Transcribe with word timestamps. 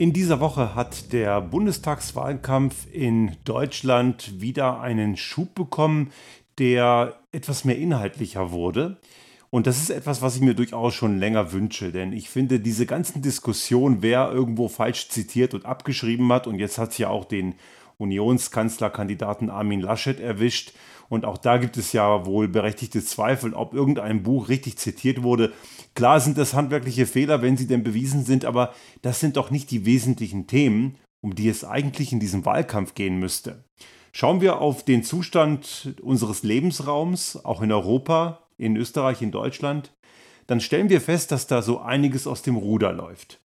In 0.00 0.14
dieser 0.14 0.40
Woche 0.40 0.74
hat 0.74 1.12
der 1.12 1.42
Bundestagswahlkampf 1.42 2.86
in 2.90 3.36
Deutschland 3.44 4.40
wieder 4.40 4.80
einen 4.80 5.18
Schub 5.18 5.54
bekommen, 5.54 6.10
der 6.56 7.20
etwas 7.32 7.66
mehr 7.66 7.76
inhaltlicher 7.76 8.50
wurde. 8.50 8.96
Und 9.50 9.66
das 9.66 9.76
ist 9.76 9.90
etwas, 9.90 10.22
was 10.22 10.36
ich 10.36 10.40
mir 10.40 10.54
durchaus 10.54 10.94
schon 10.94 11.18
länger 11.18 11.52
wünsche, 11.52 11.92
denn 11.92 12.14
ich 12.14 12.30
finde 12.30 12.60
diese 12.60 12.86
ganzen 12.86 13.20
Diskussionen, 13.20 13.98
wer 14.00 14.32
irgendwo 14.32 14.68
falsch 14.68 15.10
zitiert 15.10 15.52
und 15.52 15.66
abgeschrieben 15.66 16.32
hat, 16.32 16.46
und 16.46 16.58
jetzt 16.58 16.78
hat 16.78 16.92
es 16.92 16.98
ja 16.98 17.10
auch 17.10 17.26
den 17.26 17.56
Unionskanzlerkandidaten 17.98 19.50
Armin 19.50 19.82
Laschet 19.82 20.18
erwischt. 20.18 20.72
Und 21.10 21.24
auch 21.24 21.38
da 21.38 21.58
gibt 21.58 21.76
es 21.76 21.92
ja 21.92 22.24
wohl 22.24 22.46
berechtigte 22.46 23.04
Zweifel, 23.04 23.52
ob 23.52 23.74
irgendein 23.74 24.22
Buch 24.22 24.48
richtig 24.48 24.78
zitiert 24.78 25.24
wurde. 25.24 25.52
Klar 25.94 26.20
sind 26.20 26.38
das 26.38 26.54
handwerkliche 26.54 27.04
Fehler, 27.04 27.42
wenn 27.42 27.56
sie 27.56 27.66
denn 27.66 27.82
bewiesen 27.82 28.24
sind, 28.24 28.44
aber 28.44 28.72
das 29.02 29.18
sind 29.18 29.36
doch 29.36 29.50
nicht 29.50 29.72
die 29.72 29.84
wesentlichen 29.84 30.46
Themen, 30.46 30.96
um 31.20 31.34
die 31.34 31.48
es 31.48 31.64
eigentlich 31.64 32.12
in 32.12 32.20
diesem 32.20 32.46
Wahlkampf 32.46 32.94
gehen 32.94 33.18
müsste. 33.18 33.64
Schauen 34.12 34.40
wir 34.40 34.60
auf 34.60 34.84
den 34.84 35.02
Zustand 35.02 35.96
unseres 36.00 36.44
Lebensraums, 36.44 37.44
auch 37.44 37.60
in 37.60 37.72
Europa, 37.72 38.46
in 38.56 38.76
Österreich, 38.76 39.20
in 39.20 39.32
Deutschland, 39.32 39.92
dann 40.46 40.60
stellen 40.60 40.90
wir 40.90 41.00
fest, 41.00 41.32
dass 41.32 41.48
da 41.48 41.60
so 41.60 41.80
einiges 41.80 42.26
aus 42.26 42.42
dem 42.42 42.56
Ruder 42.56 42.92
läuft. 42.92 43.40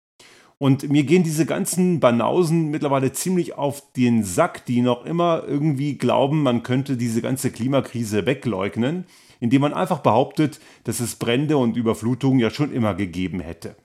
Und 0.64 0.90
mir 0.90 1.04
gehen 1.04 1.24
diese 1.24 1.46
ganzen 1.46 2.00
Banausen 2.00 2.72
mittlerweile 2.72 3.12
ziemlich 3.12 3.58
auf 3.58 3.84
den 3.98 4.24
Sack, 4.24 4.66
die 4.66 4.82
noch 4.82 5.06
immer 5.06 5.44
irgendwie 5.46 5.98
glauben, 5.98 6.42
man 6.42 6.64
könnte 6.64 6.96
diese 6.96 7.22
ganze 7.22 7.52
Klimakrise 7.52 8.26
wegleugnen, 8.26 9.04
indem 9.42 9.64
man 9.64 9.74
einfach 9.74 10.00
behauptet, 10.00 10.62
dass 10.86 11.02
es 11.02 11.18
Brände 11.18 11.58
und 11.58 11.76
Überflutungen 11.76 12.40
ja 12.40 12.50
schon 12.50 12.72
immer 12.72 12.94
gegeben 12.94 13.42
hätte. 13.42 13.76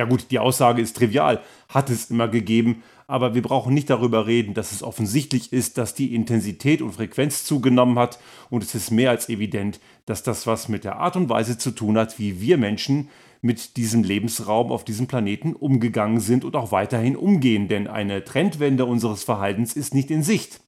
Ja 0.00 0.06
gut, 0.06 0.30
die 0.30 0.38
Aussage 0.38 0.80
ist 0.80 0.96
trivial, 0.96 1.42
hat 1.68 1.90
es 1.90 2.10
immer 2.10 2.26
gegeben, 2.26 2.82
aber 3.06 3.34
wir 3.34 3.42
brauchen 3.42 3.74
nicht 3.74 3.90
darüber 3.90 4.26
reden, 4.26 4.54
dass 4.54 4.72
es 4.72 4.82
offensichtlich 4.82 5.52
ist, 5.52 5.76
dass 5.76 5.92
die 5.92 6.14
Intensität 6.14 6.80
und 6.80 6.92
Frequenz 6.92 7.44
zugenommen 7.44 7.98
hat 7.98 8.18
und 8.48 8.64
es 8.64 8.74
ist 8.74 8.90
mehr 8.90 9.10
als 9.10 9.28
evident, 9.28 9.78
dass 10.06 10.22
das 10.22 10.46
was 10.46 10.70
mit 10.70 10.84
der 10.84 10.96
Art 10.96 11.16
und 11.16 11.28
Weise 11.28 11.58
zu 11.58 11.70
tun 11.70 11.98
hat, 11.98 12.18
wie 12.18 12.40
wir 12.40 12.56
Menschen 12.56 13.10
mit 13.42 13.76
diesem 13.76 14.02
Lebensraum 14.02 14.72
auf 14.72 14.86
diesem 14.86 15.06
Planeten 15.06 15.52
umgegangen 15.52 16.20
sind 16.20 16.46
und 16.46 16.56
auch 16.56 16.72
weiterhin 16.72 17.14
umgehen, 17.14 17.68
denn 17.68 17.86
eine 17.86 18.24
Trendwende 18.24 18.86
unseres 18.86 19.22
Verhaltens 19.22 19.76
ist 19.76 19.92
nicht 19.92 20.10
in 20.10 20.22
Sicht. 20.22 20.62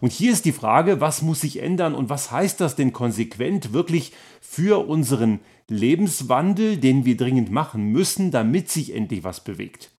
Und 0.00 0.12
hier 0.12 0.32
ist 0.32 0.46
die 0.46 0.52
Frage, 0.52 1.02
was 1.02 1.20
muss 1.20 1.42
sich 1.42 1.60
ändern 1.60 1.94
und 1.94 2.08
was 2.08 2.30
heißt 2.30 2.58
das 2.58 2.74
denn 2.74 2.94
konsequent 2.94 3.74
wirklich 3.74 4.12
für 4.40 4.88
unseren 4.88 5.40
Lebenswandel, 5.68 6.78
den 6.78 7.04
wir 7.04 7.16
dringend 7.16 7.50
machen 7.50 7.84
müssen, 7.92 8.30
damit 8.30 8.70
sich 8.70 8.94
endlich 8.94 9.24
was 9.24 9.44
bewegt. 9.44 9.90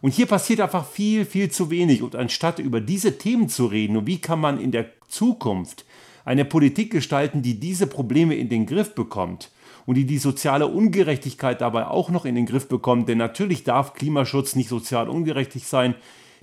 Und 0.00 0.12
hier 0.14 0.26
passiert 0.26 0.60
einfach 0.60 0.86
viel, 0.86 1.24
viel 1.24 1.50
zu 1.50 1.70
wenig. 1.70 2.02
Und 2.02 2.16
anstatt 2.16 2.58
über 2.58 2.80
diese 2.80 3.18
Themen 3.18 3.48
zu 3.48 3.66
reden 3.66 3.96
und 3.96 4.06
wie 4.06 4.20
kann 4.20 4.40
man 4.40 4.60
in 4.60 4.72
der 4.72 4.86
Zukunft 5.08 5.84
eine 6.24 6.44
Politik 6.44 6.90
gestalten, 6.92 7.42
die 7.42 7.58
diese 7.58 7.86
Probleme 7.86 8.34
in 8.34 8.48
den 8.48 8.66
Griff 8.66 8.94
bekommt, 8.94 9.50
und 9.88 9.94
die 9.94 10.04
die 10.04 10.18
soziale 10.18 10.66
Ungerechtigkeit 10.66 11.62
dabei 11.62 11.86
auch 11.86 12.10
noch 12.10 12.26
in 12.26 12.34
den 12.34 12.44
Griff 12.44 12.68
bekommt. 12.68 13.08
Denn 13.08 13.16
natürlich 13.16 13.64
darf 13.64 13.94
Klimaschutz 13.94 14.54
nicht 14.54 14.68
sozial 14.68 15.08
ungerechtig 15.08 15.66
sein. 15.66 15.94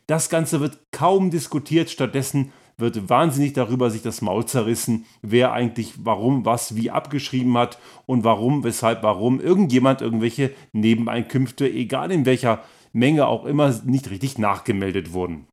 Das 0.08 0.30
Ganze 0.31 0.61
wird 0.61 0.80
kaum 0.92 1.30
diskutiert. 1.30 1.92
Stattdessen 1.92 2.52
wird 2.78 3.09
wahnsinnig 3.09 3.54
darüber 3.54 3.90
sich 3.90 4.02
das 4.02 4.22
Maul 4.22 4.45
zerrissen, 4.45 5.06
wer 5.22 5.54
eigentlich 5.54 5.94
warum 6.04 6.45
was 6.45 6.76
wie 6.76 6.92
abgeschrieben 6.92 7.58
hat 7.58 7.80
und 8.06 8.23
warum, 8.23 8.64
weshalb, 8.64 9.04
warum 9.04 9.40
irgendjemand 9.40 10.02
irgendwelche 10.02 10.52
Nebeneinkünfte, 10.73 11.70
egal 11.70 12.12
in 12.12 12.26
welcher 12.26 12.64
Menge 12.92 13.28
auch 13.28 13.45
immer, 13.45 13.73
nicht 13.86 14.09
richtig 14.09 14.38
nachgemeldet 14.38 15.14
wurden. 15.14 15.48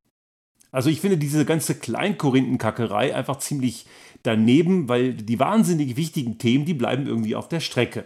Also 0.71 0.89
ich 0.89 1.01
finde 1.01 1.19
diese 1.19 1.45
ganze 1.45 1.75
Kleinkorinthenkackerei 1.75 3.15
einfach 3.15 3.39
ziemlich 3.39 3.87
daneben, 4.23 4.89
weil 4.89 5.13
die 5.15 5.39
wahnsinnig 5.39 5.97
wichtigen 5.97 6.39
Themen, 6.39 6.65
die 6.65 6.75
bleiben 6.75 7.07
irgendwie 7.07 7.37
auf 7.37 7.49
der 7.49 7.61
Strecke. 7.61 8.05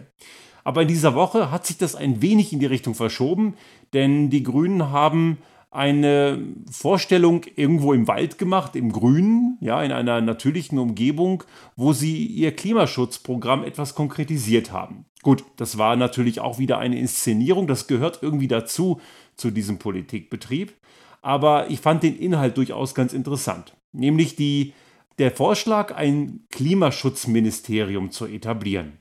Aber 0.63 0.81
in 0.81 0.89
dieser 0.89 1.15
Woche 1.15 1.49
hat 1.49 1.65
sich 1.65 1.77
das 1.77 1.95
ein 1.95 2.21
wenig 2.21 2.51
in 2.51 2.59
die 2.59 2.65
Richtung 2.65 2.93
verschoben, 2.93 3.53
denn 3.93 4.29
die 4.29 4.43
Grünen 4.43 4.91
haben 4.91 5.37
eine 5.69 6.41
Vorstellung 6.71 7.41
irgendwo 7.55 7.93
im 7.93 8.07
Wald 8.07 8.37
gemacht, 8.37 8.75
im 8.75 8.91
Grünen, 8.91 9.57
ja, 9.61 9.83
in 9.83 9.91
einer 9.91 10.21
natürlichen 10.21 10.79
Umgebung, 10.79 11.43
wo 11.75 11.93
sie 11.93 12.25
ihr 12.25 12.55
Klimaschutzprogramm 12.55 13.63
etwas 13.63 13.93
konkretisiert 13.93 14.71
haben. 14.71 15.05
Gut, 15.23 15.43
das 15.57 15.77
war 15.77 15.95
natürlich 15.95 16.39
auch 16.39 16.57
wieder 16.57 16.77
eine 16.77 16.97
Inszenierung, 16.97 17.67
das 17.67 17.87
gehört 17.87 18.19
irgendwie 18.21 18.47
dazu, 18.47 19.01
zu 19.35 19.51
diesem 19.51 19.77
Politikbetrieb. 19.77 20.73
Aber 21.21 21.69
ich 21.69 21.81
fand 21.81 22.03
den 22.03 22.17
Inhalt 22.17 22.57
durchaus 22.57 22.95
ganz 22.95 23.13
interessant. 23.13 23.75
Nämlich 23.91 24.35
die 24.35 24.73
der 25.19 25.31
Vorschlag, 25.31 25.95
ein 25.95 26.45
Klimaschutzministerium 26.51 28.11
zu 28.11 28.27
etablieren. 28.27 28.99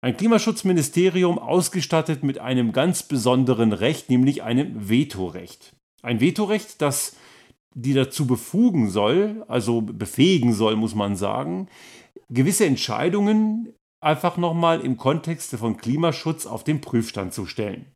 Ein 0.00 0.16
Klimaschutzministerium 0.16 1.38
ausgestattet 1.38 2.22
mit 2.22 2.38
einem 2.38 2.72
ganz 2.72 3.02
besonderen 3.02 3.72
Recht, 3.72 4.08
nämlich 4.08 4.42
einem 4.42 4.88
Vetorecht. 4.88 5.74
Ein 6.02 6.20
Vetorecht, 6.20 6.80
das 6.80 7.16
die 7.74 7.94
dazu 7.94 8.26
befugen 8.26 8.90
soll, 8.90 9.44
also 9.46 9.80
befähigen 9.80 10.52
soll, 10.52 10.76
muss 10.76 10.94
man 10.94 11.14
sagen, 11.16 11.68
gewisse 12.28 12.66
Entscheidungen 12.66 13.72
einfach 14.00 14.36
nochmal 14.36 14.80
im 14.80 14.96
Kontext 14.96 15.54
von 15.56 15.76
Klimaschutz 15.76 16.46
auf 16.46 16.64
den 16.64 16.80
Prüfstand 16.80 17.32
zu 17.32 17.46
stellen. 17.46 17.86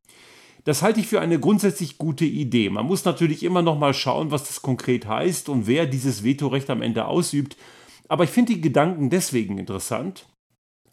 Das 0.65 0.83
halte 0.83 1.01
ich 1.01 1.09
für 1.09 1.21
eine 1.21 1.39
grundsätzlich 1.39 1.99
gute 1.99 2.25
Idee. 2.25 2.71
Man 2.71 2.87
muss 2.87 3.05
natürlich 3.05 3.43
immer 3.43 3.63
noch 3.63 3.79
mal 3.79 3.93
schauen, 3.93 4.31
was 4.31 4.45
das 4.45 4.63
konkret 4.63 5.07
heißt 5.07 5.49
und 5.49 5.67
wer 5.67 5.87
dieses 5.87 6.25
Vetorecht 6.25 6.71
am 6.71 6.81
Ende 6.81 7.07
ausübt. 7.07 7.57
Aber 8.09 8.25
ich 8.25 8.31
finde 8.31 8.55
die 8.55 8.61
Gedanken 8.61 9.11
deswegen 9.11 9.59
interessant, 9.59 10.27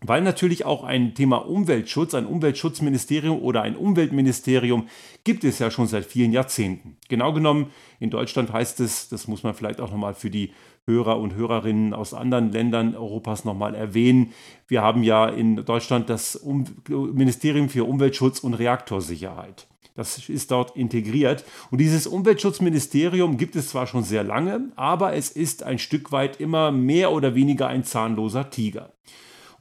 weil 0.04 0.22
natürlich 0.22 0.66
auch 0.66 0.84
ein 0.84 1.14
Thema 1.14 1.38
Umweltschutz, 1.38 2.16
ein 2.16 2.26
Umweltschutzministerium 2.26 3.40
oder 3.40 3.62
ein 3.62 3.76
Umweltministerium 3.76 4.88
gibt 5.24 5.44
es 5.44 5.60
ja 5.60 5.70
schon 5.70 5.88
seit 5.88 6.06
vielen 6.06 6.32
Jahrzehnten. 6.32 6.98
Genau 7.08 7.34
genommen, 7.34 7.72
in 8.00 8.10
Deutschland 8.10 8.52
heißt 8.52 8.80
es, 8.80 9.10
das 9.10 9.28
muss 9.28 9.44
man 9.44 9.54
vielleicht 9.54 9.80
auch 9.80 9.92
nochmal 9.92 10.16
für 10.16 10.32
die 10.32 10.52
Hörer 10.88 11.20
und 11.20 11.36
Hörerinnen 11.36 11.94
aus 11.94 12.16
anderen 12.16 12.52
Ländern 12.52 12.96
Europas 12.96 13.46
nochmal 13.46 13.76
erwähnen. 13.76 14.34
Wir 14.68 14.82
haben 14.82 15.04
ja 15.04 15.28
in 15.28 15.58
Deutschland 15.58 16.10
das 16.10 16.36
um 16.36 16.66
Ministerium 16.88 17.70
für 17.70 17.84
Umweltschutz 17.84 18.40
und 18.40 18.56
Reaktorsicherheit. 18.56 19.68
Das 19.96 20.30
ist 20.30 20.50
dort 20.50 20.76
integriert. 20.76 21.44
Und 21.70 21.80
dieses 21.80 22.08
Umweltschutzministerium 22.08 23.38
gibt 23.38 23.56
es 23.56 23.70
zwar 23.70 23.86
schon 23.86 24.04
sehr 24.04 24.24
lange, 24.24 24.72
aber 24.76 25.14
es 25.14 25.30
ist 25.30 25.62
ein 25.62 25.78
Stück 25.78 26.12
weit 26.12 26.40
immer 26.40 26.72
mehr 26.72 27.12
oder 27.12 27.36
weniger 27.36 27.68
ein 27.68 27.84
zahnloser 27.84 28.50
Tiger. 28.50 28.94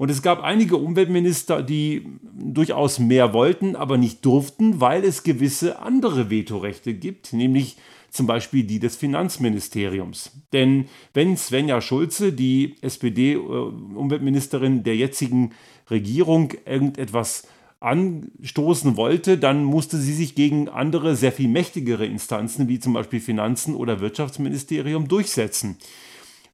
Und 0.01 0.11
es 0.11 0.23
gab 0.23 0.43
einige 0.43 0.79
Umweltminister, 0.79 1.63
die 1.63 2.07
durchaus 2.33 2.99
mehr 2.99 3.35
wollten, 3.35 3.77
aber 3.77 3.99
nicht 3.99 4.25
durften, 4.25 4.81
weil 4.81 5.05
es 5.05 5.25
gewisse 5.25 5.81
andere 5.81 6.31
Vetorechte 6.31 6.95
gibt, 6.95 7.35
nämlich 7.35 7.77
zum 8.09 8.27
Beispiel 8.27 8.65
die 8.65 8.79
des 8.79 8.97
Finanzministeriums. 8.97 10.31
Denn 10.55 10.87
wenn 11.13 11.37
Svenja 11.37 11.83
Schulze, 11.83 12.33
die 12.33 12.77
SPD-Umweltministerin 12.81 14.79
äh, 14.79 14.83
der 14.85 14.97
jetzigen 14.97 15.51
Regierung, 15.91 16.55
irgendetwas 16.65 17.47
anstoßen 17.81 18.97
wollte, 18.97 19.37
dann 19.37 19.65
musste 19.65 19.99
sie 19.99 20.15
sich 20.15 20.35
gegen 20.35 20.71
andere, 20.71 21.15
sehr 21.15 21.33
viel 21.33 21.49
mächtigere 21.49 22.07
Instanzen, 22.07 22.69
wie 22.69 22.81
zum 22.81 22.95
Beispiel 22.95 23.21
Finanzen 23.21 23.75
oder 23.75 24.01
Wirtschaftsministerium, 24.01 25.09
durchsetzen. 25.09 25.77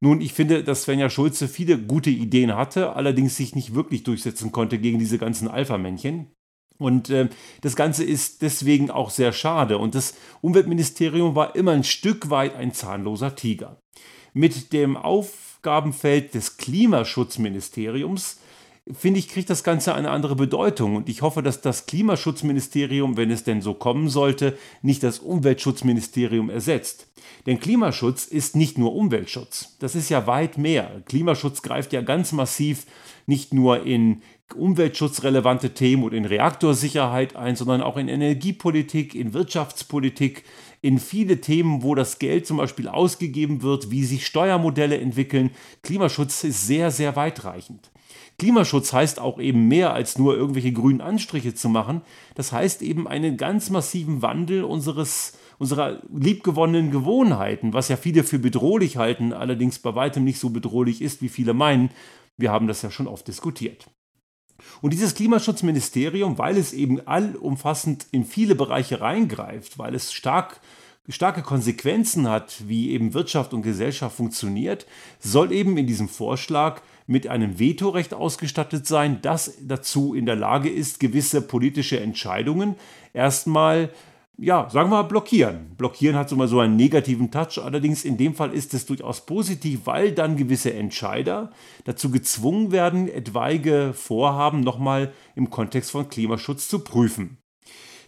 Nun, 0.01 0.21
ich 0.21 0.33
finde, 0.33 0.63
dass 0.63 0.83
Svenja 0.83 1.09
Schulze 1.09 1.49
viele 1.49 1.79
gute 1.79 2.11
Ideen 2.11 2.55
hatte, 2.55 2.95
allerdings 2.95 3.37
sich 3.37 3.55
nicht 3.55 3.75
wirklich 3.75 4.03
durchsetzen 4.03 4.53
konnte 4.53 4.79
gegen 4.79 4.99
diese 4.99 5.19
ganzen 5.19 5.49
Alpha-Männchen. 5.49 6.31
Und 6.79 7.09
äh, 7.11 7.29
das 7.63 7.77
Ganze 7.77 8.05
ist 8.05 8.43
deswegen 8.43 8.91
auch 8.91 9.11
sehr 9.11 9.33
schade. 9.33 9.79
Und 9.79 9.95
das 9.95 10.15
Umweltministerium 10.43 11.35
war 11.35 11.57
immer 11.57 11.73
ein 11.73 11.85
Stück 11.85 12.29
weit 12.31 12.55
ein 12.55 12.73
zahnloser 12.73 13.35
Tiger. 13.35 13.81
Mit 14.35 14.75
dem 14.75 14.97
Aufgabenfeld 14.97 16.35
des 16.35 16.59
Klimaschutzministeriums 16.59 18.41
finde 18.93 19.19
ich, 19.19 19.29
kriegt 19.29 19.51
das 19.51 19.65
Ganze 19.65 19.95
eine 19.95 20.11
andere 20.11 20.37
Bedeutung. 20.37 20.97
Und 20.97 21.09
ich 21.09 21.23
hoffe, 21.23 21.43
dass 21.43 21.61
das 21.61 21.87
Klimaschutzministerium, 21.87 23.17
wenn 23.17 23.31
es 23.31 23.45
denn 23.45 23.61
so 23.61 23.75
kommen 23.75 24.09
sollte, 24.09 24.57
nicht 24.83 25.03
das 25.03 25.19
Umweltschutzministerium 25.19 26.51
ersetzt. 26.51 27.09
Denn 27.47 27.61
Klimaschutz 27.61 28.27
ist 28.27 28.57
nicht 28.57 28.79
nur 28.79 28.95
Umweltschutz. 28.95 29.77
Das 29.81 29.95
ist 29.95 30.09
ja 30.09 30.27
weit 30.27 30.59
mehr. 30.59 31.03
Klimaschutz 31.07 31.63
greift 31.63 31.93
ja 31.93 32.01
ganz 32.01 32.33
massiv 32.33 32.87
nicht 33.27 33.53
nur 33.53 33.85
in 33.85 34.23
umweltschutzrelevante 34.55 35.75
Themen 35.75 36.05
und 36.05 36.15
in 36.15 36.25
Reaktorsicherheit 36.25 37.35
ein, 37.35 37.57
sondern 37.57 37.83
auch 37.83 37.97
in 37.97 38.09
Energiepolitik, 38.09 39.17
in 39.17 39.35
Wirtschaftspolitik, 39.35 40.45
in 40.83 41.01
viele 41.01 41.41
Themen, 41.41 41.83
wo 41.83 41.97
das 41.97 42.21
Geld 42.21 42.47
zum 42.47 42.59
Beispiel 42.59 42.87
ausgegeben 42.87 43.63
wird, 43.63 43.91
wie 43.91 44.05
sich 44.05 44.25
Steuermodelle 44.25 44.99
entwickeln. 44.99 45.51
Klimaschutz 45.83 46.45
ist 46.45 46.67
sehr, 46.69 46.93
sehr 46.93 47.17
weitreichend. 47.17 47.91
Klimaschutz 48.39 48.93
heißt 48.93 49.19
auch 49.19 49.39
eben 49.39 49.67
mehr 49.69 49.95
als 49.95 50.19
nur 50.19 50.37
irgendwelche 50.37 50.73
grünen 50.73 51.01
Anstriche 51.01 51.55
zu 51.55 51.69
machen. 51.69 52.03
Das 52.35 52.53
heißt 52.53 52.83
eben 52.83 53.09
einen 53.09 53.37
ganz 53.37 53.71
massiven 53.71 54.23
Wandel 54.23 54.65
unseres 54.65 55.39
unserer 55.59 56.03
liebgewonnenen 56.13 56.91
Gewohnheiten, 56.91 57.73
was 57.73 57.89
ja 57.89 57.97
viele 57.97 58.25
für 58.25 58.39
bedrohlich 58.39 58.99
halten, 58.99 59.33
allerdings 59.33 59.79
bei 59.79 59.95
weitem 59.95 60.25
nicht 60.25 60.39
so 60.39 60.51
bedrohlich 60.51 61.01
ist, 61.01 61.23
wie 61.23 61.31
viele 61.31 61.55
meinen. 61.55 61.91
Wir 62.37 62.51
haben 62.53 62.67
das 62.67 62.83
ja 62.83 62.91
schon 62.91 63.07
oft 63.07 63.27
diskutiert. 63.27 63.87
Und 64.83 64.93
dieses 64.93 65.15
Klimaschutzministerium, 65.15 66.39
weil 66.39 66.59
es 66.59 66.73
eben 66.73 67.07
allumfassend 67.07 68.07
in 68.11 68.25
viele 68.25 68.55
Bereiche 68.55 69.01
reingreift, 69.01 69.79
weil 69.79 69.95
es 69.95 70.13
stark 70.13 70.61
starke 71.09 71.43
Konsequenzen 71.43 72.29
hat, 72.29 72.67
wie 72.67 72.91
eben 72.91 73.15
Wirtschaft 73.15 73.55
und 73.55 73.63
Gesellschaft 73.63 74.17
funktioniert, 74.17 74.87
soll 75.21 75.53
eben 75.53 75.77
in 75.79 75.87
diesem 75.87 76.09
Vorschlag 76.09 76.83
mit 77.07 77.29
einem 77.29 77.59
Vetorecht 77.59 78.15
ausgestattet 78.15 78.87
sein, 78.87 79.21
das 79.23 79.59
dazu 79.63 80.15
in 80.15 80.27
der 80.27 80.37
Lage 80.37 80.69
ist, 80.69 81.01
gewisse 81.01 81.41
politische 81.41 82.01
Entscheidungen 82.01 82.77
erstmal 83.13 83.91
ja, 84.39 84.69
sagen 84.69 84.91
wir 84.91 85.03
mal, 85.03 85.03
blockieren. 85.05 85.75
Blockieren 85.77 86.17
hat 86.17 86.31
mal 86.33 86.49
so 86.49 86.61
einen 86.61 86.77
negativen 86.77 87.31
Touch, 87.31 87.59
allerdings 87.59 88.05
in 88.05 88.19
dem 88.19 88.35
Fall 88.35 88.53
ist 88.53 88.75
es 88.75 88.85
durchaus 88.85 89.25
positiv, 89.25 89.87
weil 89.87 90.13
dann 90.13 90.37
gewisse 90.37 90.75
Entscheider 90.75 91.53
dazu 91.85 92.11
gezwungen 92.11 92.71
werden, 92.71 93.09
etwaige 93.09 93.93
Vorhaben 93.95 94.61
nochmal 94.61 95.13
im 95.35 95.49
Kontext 95.49 95.91
von 95.91 96.09
Klimaschutz 96.09 96.69
zu 96.69 96.81
prüfen. 96.81 97.39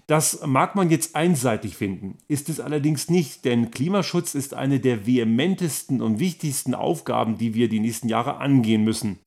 Das 0.08 0.40
mag 0.46 0.75
man 0.75 0.88
jetzt 0.88 1.14
einseitig 1.14 1.76
finden, 1.76 2.16
ist 2.28 2.49
es 2.49 2.60
allerdings 2.60 3.10
nicht, 3.10 3.44
denn 3.44 3.70
Klimaschutz 3.70 4.34
ist 4.34 4.55
eine 4.55 4.81
der 4.81 5.05
vehementesten 5.06 6.00
und 6.00 6.19
wichtigsten 6.19 6.75
Aufgaben, 6.75 7.37
die 7.37 7.52
wir 7.52 7.69
die 7.69 7.78
nächsten 7.78 8.08
Jahre 8.08 8.38
angehen 8.38 8.84
müssen. 8.84 9.19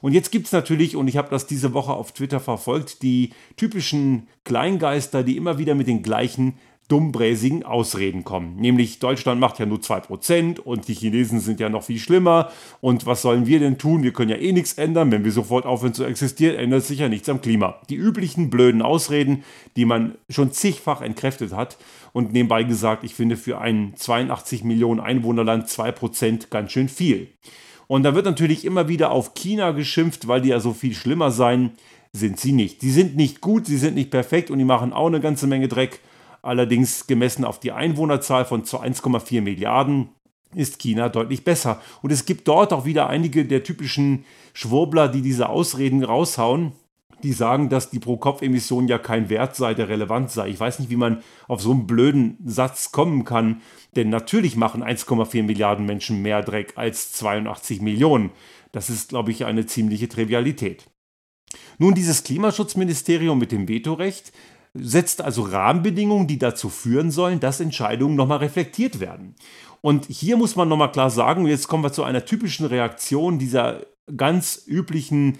Und 0.00 0.14
jetzt 0.14 0.32
gibt 0.32 0.46
es 0.46 0.52
natürlich, 0.52 0.96
und 0.96 1.08
ich 1.08 1.18
habe 1.18 1.28
das 1.28 1.46
diese 1.46 1.74
Woche 1.74 1.92
auf 1.92 2.12
Twitter 2.12 2.40
verfolgt, 2.40 3.02
die 3.02 3.34
typischen 3.58 4.28
Kleingeister, 4.44 5.22
die 5.22 5.36
immer 5.36 5.58
wieder 5.58 5.74
mit 5.74 5.88
den 5.88 6.02
gleichen 6.02 6.54
dummbräsigen 6.90 7.62
Ausreden 7.62 8.24
kommen. 8.24 8.56
Nämlich 8.56 8.98
Deutschland 8.98 9.40
macht 9.40 9.58
ja 9.60 9.66
nur 9.66 9.78
2% 9.78 10.58
und 10.58 10.88
die 10.88 10.94
Chinesen 10.94 11.38
sind 11.38 11.60
ja 11.60 11.68
noch 11.68 11.84
viel 11.84 11.98
schlimmer. 11.98 12.50
Und 12.80 13.06
was 13.06 13.22
sollen 13.22 13.46
wir 13.46 13.60
denn 13.60 13.78
tun? 13.78 14.02
Wir 14.02 14.12
können 14.12 14.30
ja 14.30 14.36
eh 14.36 14.52
nichts 14.52 14.74
ändern. 14.74 15.12
Wenn 15.12 15.24
wir 15.24 15.30
sofort 15.30 15.66
aufhören 15.66 15.94
zu 15.94 16.04
existieren, 16.04 16.56
ändert 16.56 16.84
sich 16.84 16.98
ja 16.98 17.08
nichts 17.08 17.28
am 17.28 17.40
Klima. 17.40 17.76
Die 17.88 17.94
üblichen 17.94 18.50
blöden 18.50 18.82
Ausreden, 18.82 19.44
die 19.76 19.84
man 19.84 20.16
schon 20.28 20.52
zigfach 20.52 21.00
entkräftet 21.00 21.52
hat. 21.52 21.78
Und 22.12 22.32
nebenbei 22.32 22.64
gesagt, 22.64 23.04
ich 23.04 23.14
finde 23.14 23.36
für 23.36 23.60
ein 23.60 23.92
82 23.94 24.64
Millionen 24.64 24.98
Einwohnerland 24.98 25.68
2% 25.68 26.50
ganz 26.50 26.72
schön 26.72 26.88
viel. 26.88 27.28
Und 27.86 28.02
da 28.02 28.14
wird 28.14 28.24
natürlich 28.24 28.64
immer 28.64 28.88
wieder 28.88 29.12
auf 29.12 29.34
China 29.34 29.70
geschimpft, 29.70 30.26
weil 30.26 30.40
die 30.40 30.48
ja 30.48 30.60
so 30.60 30.72
viel 30.72 30.94
schlimmer 30.94 31.30
seien. 31.30 31.72
Sind 32.12 32.40
sie 32.40 32.50
nicht. 32.50 32.82
Die 32.82 32.90
sind 32.90 33.14
nicht 33.14 33.40
gut, 33.40 33.66
sie 33.66 33.78
sind 33.78 33.94
nicht 33.94 34.10
perfekt 34.10 34.50
und 34.50 34.58
die 34.58 34.64
machen 34.64 34.92
auch 34.92 35.06
eine 35.06 35.20
ganze 35.20 35.46
Menge 35.46 35.68
Dreck. 35.68 36.00
Allerdings 36.42 37.06
gemessen 37.06 37.44
auf 37.44 37.60
die 37.60 37.72
Einwohnerzahl 37.72 38.44
von 38.44 38.64
1,4 38.64 39.42
Milliarden 39.42 40.10
ist 40.54 40.78
China 40.78 41.08
deutlich 41.08 41.44
besser. 41.44 41.80
Und 42.02 42.10
es 42.10 42.24
gibt 42.24 42.48
dort 42.48 42.72
auch 42.72 42.84
wieder 42.84 43.08
einige 43.08 43.44
der 43.44 43.62
typischen 43.62 44.24
Schwurbler, 44.52 45.08
die 45.08 45.22
diese 45.22 45.48
Ausreden 45.48 46.02
raushauen, 46.02 46.72
die 47.22 47.32
sagen, 47.32 47.68
dass 47.68 47.90
die 47.90 47.98
Pro-Kopf-Emission 47.98 48.88
ja 48.88 48.98
kein 48.98 49.28
Wert 49.28 49.54
sei, 49.54 49.74
der 49.74 49.88
relevant 49.88 50.30
sei. 50.30 50.48
Ich 50.48 50.58
weiß 50.58 50.78
nicht, 50.78 50.90
wie 50.90 50.96
man 50.96 51.22
auf 51.48 51.60
so 51.60 51.70
einen 51.70 51.86
blöden 51.86 52.38
Satz 52.44 52.92
kommen 52.92 53.24
kann, 53.24 53.60
denn 53.94 54.08
natürlich 54.08 54.56
machen 54.56 54.82
1,4 54.82 55.42
Milliarden 55.42 55.86
Menschen 55.86 56.22
mehr 56.22 56.42
Dreck 56.42 56.72
als 56.76 57.12
82 57.12 57.80
Millionen. 57.80 58.30
Das 58.72 58.88
ist, 58.90 59.10
glaube 59.10 59.30
ich, 59.30 59.44
eine 59.44 59.66
ziemliche 59.66 60.08
Trivialität. 60.08 60.86
Nun, 61.78 61.94
dieses 61.94 62.24
Klimaschutzministerium 62.24 63.38
mit 63.38 63.52
dem 63.52 63.68
Vetorecht 63.68 64.32
setzt 64.74 65.22
also 65.22 65.42
Rahmenbedingungen, 65.42 66.26
die 66.26 66.38
dazu 66.38 66.68
führen 66.68 67.10
sollen, 67.10 67.40
dass 67.40 67.60
Entscheidungen 67.60 68.16
nochmal 68.16 68.38
reflektiert 68.38 69.00
werden. 69.00 69.34
Und 69.80 70.06
hier 70.06 70.36
muss 70.36 70.56
man 70.56 70.68
nochmal 70.68 70.92
klar 70.92 71.10
sagen, 71.10 71.46
jetzt 71.46 71.68
kommen 71.68 71.82
wir 71.82 71.92
zu 71.92 72.04
einer 72.04 72.24
typischen 72.24 72.66
Reaktion 72.66 73.38
dieser 73.38 73.80
ganz 74.16 74.62
üblichen 74.66 75.38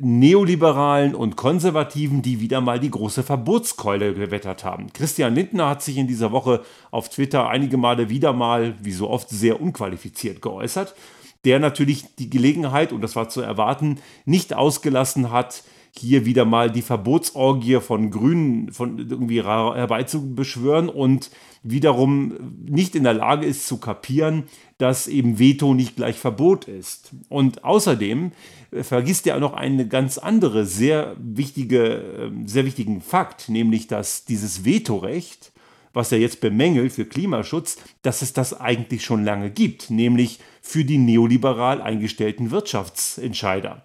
Neoliberalen 0.00 1.14
und 1.14 1.36
Konservativen, 1.36 2.20
die 2.20 2.40
wieder 2.40 2.60
mal 2.60 2.80
die 2.80 2.90
große 2.90 3.22
Verbotskeule 3.22 4.12
gewettert 4.14 4.64
haben. 4.64 4.92
Christian 4.92 5.34
Lindner 5.34 5.68
hat 5.68 5.82
sich 5.82 5.98
in 5.98 6.08
dieser 6.08 6.32
Woche 6.32 6.62
auf 6.90 7.10
Twitter 7.10 7.48
einige 7.48 7.76
Male 7.76 8.08
wieder 8.08 8.32
mal, 8.32 8.74
wie 8.80 8.92
so 8.92 9.08
oft, 9.08 9.28
sehr 9.28 9.60
unqualifiziert 9.60 10.42
geäußert, 10.42 10.96
der 11.44 11.60
natürlich 11.60 12.06
die 12.16 12.28
Gelegenheit, 12.28 12.92
und 12.92 13.02
das 13.02 13.14
war 13.14 13.28
zu 13.28 13.40
erwarten, 13.40 14.00
nicht 14.24 14.52
ausgelassen 14.54 15.30
hat, 15.30 15.62
hier 15.96 16.24
wieder 16.24 16.44
mal 16.44 16.70
die 16.70 16.82
Verbotsorgie 16.82 17.80
von 17.80 18.10
Grünen 18.10 18.72
von 18.72 18.98
irgendwie 18.98 19.42
herbeizubeschwören 19.42 20.88
und 20.88 21.30
wiederum 21.62 22.34
nicht 22.66 22.94
in 22.94 23.04
der 23.04 23.14
Lage 23.14 23.46
ist 23.46 23.66
zu 23.66 23.78
kapieren, 23.78 24.44
dass 24.78 25.06
eben 25.06 25.38
Veto 25.38 25.72
nicht 25.72 25.96
gleich 25.96 26.16
Verbot 26.16 26.66
ist. 26.66 27.12
Und 27.28 27.64
außerdem 27.64 28.32
äh, 28.72 28.82
vergisst 28.82 29.26
er 29.26 29.38
noch 29.38 29.54
eine 29.54 29.86
ganz 29.86 30.18
andere, 30.18 30.66
sehr 30.66 31.16
wichtige, 31.18 32.04
ähm, 32.18 32.48
sehr 32.48 32.66
wichtigen 32.66 33.00
Fakt, 33.00 33.48
nämlich 33.48 33.86
dass 33.86 34.24
dieses 34.24 34.64
Vetorecht, 34.64 35.52
was 35.92 36.10
er 36.10 36.18
jetzt 36.18 36.40
bemängelt 36.40 36.92
für 36.92 37.04
Klimaschutz, 37.04 37.76
dass 38.02 38.20
es 38.20 38.32
das 38.32 38.60
eigentlich 38.60 39.04
schon 39.04 39.24
lange 39.24 39.50
gibt, 39.50 39.90
nämlich 39.90 40.40
für 40.60 40.84
die 40.84 40.98
neoliberal 40.98 41.80
eingestellten 41.80 42.50
Wirtschaftsentscheider 42.50 43.84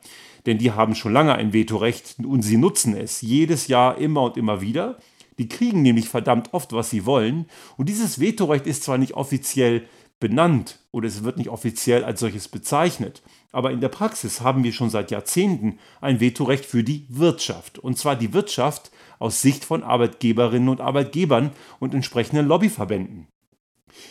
denn 0.49 0.57
die 0.57 0.71
haben 0.71 0.95
schon 0.95 1.13
lange 1.13 1.35
ein 1.35 1.53
Vetorecht 1.53 2.15
und 2.25 2.41
sie 2.41 2.57
nutzen 2.57 2.97
es 2.97 3.21
jedes 3.21 3.67
Jahr 3.67 3.99
immer 3.99 4.23
und 4.23 4.35
immer 4.35 4.61
wieder. 4.61 4.97
Die 5.37 5.47
kriegen 5.47 5.83
nämlich 5.83 6.09
verdammt 6.09 6.55
oft, 6.55 6.73
was 6.73 6.89
sie 6.89 7.05
wollen. 7.05 7.45
Und 7.77 7.87
dieses 7.87 8.19
Vetorecht 8.19 8.65
ist 8.65 8.81
zwar 8.81 8.97
nicht 8.97 9.13
offiziell 9.13 9.85
benannt 10.19 10.79
oder 10.91 11.07
es 11.07 11.23
wird 11.23 11.37
nicht 11.37 11.49
offiziell 11.49 12.03
als 12.03 12.19
solches 12.19 12.47
bezeichnet, 12.47 13.21
aber 13.51 13.69
in 13.69 13.79
der 13.79 13.89
Praxis 13.89 14.41
haben 14.41 14.63
wir 14.63 14.73
schon 14.73 14.89
seit 14.89 15.11
Jahrzehnten 15.11 15.77
ein 16.01 16.19
Vetorecht 16.19 16.65
für 16.65 16.83
die 16.83 17.05
Wirtschaft. 17.09 17.77
Und 17.77 17.99
zwar 17.99 18.15
die 18.15 18.33
Wirtschaft 18.33 18.89
aus 19.19 19.43
Sicht 19.43 19.63
von 19.63 19.83
Arbeitgeberinnen 19.83 20.67
und 20.67 20.81
Arbeitgebern 20.81 21.51
und 21.79 21.93
entsprechenden 21.93 22.47
Lobbyverbänden. 22.47 23.27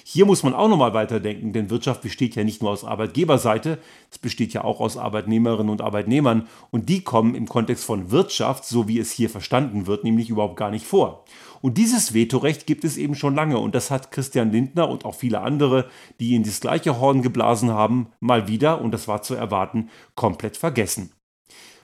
Hier 0.04 0.26
muss 0.26 0.42
man 0.42 0.54
auch 0.54 0.68
nochmal 0.68 0.94
weiterdenken, 0.94 1.52
denn 1.52 1.70
Wirtschaft 1.70 2.02
besteht 2.02 2.34
ja 2.36 2.44
nicht 2.44 2.62
nur 2.62 2.70
aus 2.70 2.84
Arbeitgeberseite, 2.84 3.78
es 4.10 4.18
besteht 4.18 4.52
ja 4.52 4.64
auch 4.64 4.80
aus 4.80 4.96
Arbeitnehmerinnen 4.96 5.70
und 5.70 5.82
Arbeitnehmern 5.82 6.48
und 6.70 6.88
die 6.88 7.02
kommen 7.02 7.34
im 7.34 7.48
Kontext 7.48 7.84
von 7.84 8.10
Wirtschaft, 8.10 8.64
so 8.64 8.88
wie 8.88 8.98
es 8.98 9.12
hier 9.12 9.30
verstanden 9.30 9.86
wird, 9.86 10.04
nämlich 10.04 10.30
überhaupt 10.30 10.56
gar 10.56 10.70
nicht 10.70 10.86
vor. 10.86 11.24
Und 11.60 11.76
dieses 11.76 12.14
Vetorecht 12.14 12.66
gibt 12.66 12.84
es 12.84 12.96
eben 12.96 13.14
schon 13.14 13.34
lange 13.34 13.58
und 13.58 13.74
das 13.74 13.90
hat 13.90 14.12
Christian 14.12 14.52
Lindner 14.52 14.88
und 14.88 15.04
auch 15.04 15.14
viele 15.14 15.40
andere, 15.40 15.88
die 16.20 16.34
in 16.34 16.44
das 16.44 16.60
gleiche 16.60 17.00
Horn 17.00 17.22
geblasen 17.22 17.70
haben, 17.70 18.08
mal 18.20 18.48
wieder, 18.48 18.80
und 18.80 18.92
das 18.92 19.08
war 19.08 19.22
zu 19.22 19.34
erwarten, 19.34 19.90
komplett 20.14 20.56
vergessen. 20.56 21.12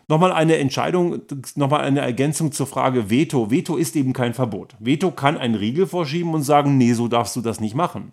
Nochmal 0.06 0.32
eine 0.32 0.56
Entscheidung, 0.56 1.22
nochmal 1.54 1.80
eine 1.80 2.00
Ergänzung 2.00 2.52
zur 2.52 2.66
Frage 2.66 3.08
Veto. 3.08 3.50
Veto 3.50 3.76
ist 3.76 3.96
eben 3.96 4.12
kein 4.12 4.34
Verbot. 4.34 4.76
Veto 4.78 5.10
kann 5.10 5.38
einen 5.38 5.54
Riegel 5.54 5.86
vorschieben 5.86 6.34
und 6.34 6.42
sagen, 6.42 6.76
nee, 6.76 6.92
so 6.92 7.08
darfst 7.08 7.34
du 7.36 7.40
das 7.40 7.60
nicht 7.60 7.74
machen. 7.74 8.12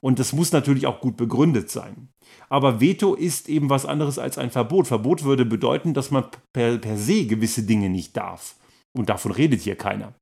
Und 0.00 0.18
das 0.18 0.32
muss 0.32 0.52
natürlich 0.52 0.86
auch 0.86 1.00
gut 1.00 1.18
begründet 1.18 1.70
sein. 1.70 2.08
Aber 2.48 2.80
Veto 2.80 3.14
ist 3.14 3.50
eben 3.50 3.68
was 3.68 3.84
anderes 3.84 4.18
als 4.18 4.38
ein 4.38 4.50
Verbot. 4.50 4.86
Verbot 4.86 5.24
würde 5.24 5.44
bedeuten, 5.44 5.92
dass 5.92 6.10
man 6.10 6.24
per, 6.54 6.78
per 6.78 6.96
se 6.96 7.26
gewisse 7.26 7.64
Dinge 7.64 7.90
nicht 7.90 8.16
darf. 8.16 8.56
Und 8.92 9.10
davon 9.10 9.32
redet 9.32 9.60
hier 9.60 9.76
keiner. 9.76 10.14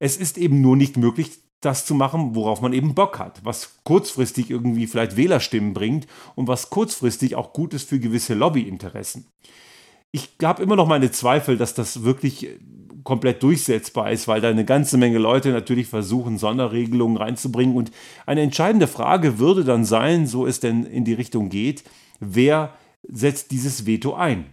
Es 0.00 0.16
ist 0.16 0.36
eben 0.36 0.60
nur 0.60 0.76
nicht 0.76 0.96
möglich, 0.96 1.30
das 1.60 1.86
zu 1.86 1.94
machen, 1.94 2.34
worauf 2.34 2.60
man 2.60 2.72
eben 2.72 2.94
Bock 2.94 3.18
hat, 3.18 3.40
was 3.44 3.78
kurzfristig 3.84 4.50
irgendwie 4.50 4.86
vielleicht 4.86 5.16
Wählerstimmen 5.16 5.72
bringt 5.72 6.06
und 6.34 6.48
was 6.48 6.68
kurzfristig 6.68 7.36
auch 7.36 7.52
gut 7.52 7.72
ist 7.72 7.88
für 7.88 8.00
gewisse 8.00 8.34
Lobbyinteressen 8.34 9.28
ich 10.14 10.28
habe 10.44 10.62
immer 10.62 10.76
noch 10.76 10.86
meine 10.86 11.10
Zweifel, 11.10 11.56
dass 11.56 11.74
das 11.74 12.04
wirklich 12.04 12.48
komplett 13.02 13.42
durchsetzbar 13.42 14.12
ist, 14.12 14.28
weil 14.28 14.40
da 14.40 14.48
eine 14.48 14.64
ganze 14.64 14.96
Menge 14.96 15.18
Leute 15.18 15.50
natürlich 15.50 15.88
versuchen, 15.88 16.38
Sonderregelungen 16.38 17.16
reinzubringen. 17.16 17.74
Und 17.74 17.90
eine 18.24 18.42
entscheidende 18.42 18.86
Frage 18.86 19.40
würde 19.40 19.64
dann 19.64 19.84
sein, 19.84 20.28
so 20.28 20.46
es 20.46 20.60
denn 20.60 20.84
in 20.84 21.04
die 21.04 21.14
Richtung 21.14 21.48
geht, 21.48 21.82
wer 22.20 22.74
setzt 23.08 23.50
dieses 23.50 23.86
Veto 23.86 24.14
ein? 24.14 24.46